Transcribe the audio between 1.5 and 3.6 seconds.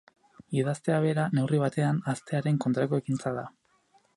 batean, ahaztearen kontrako ekintza da.